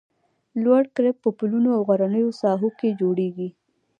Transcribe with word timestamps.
لوړ 0.63 0.83
کرب 0.95 1.15
په 1.23 1.29
پلونو 1.37 1.69
او 1.77 1.81
غرنیو 1.89 2.37
ساحو 2.41 2.69
کې 2.79 2.97
جوړیږي 3.01 3.49